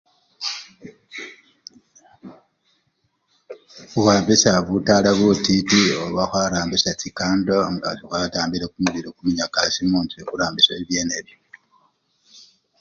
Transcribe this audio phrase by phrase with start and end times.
[3.91, 9.07] Khurambisya butala butiti oba kharambisya chikando nga khwatambile kumulilo!
[9.15, 11.37] kumunyakasi munjju, khurambisya ebyenebyo.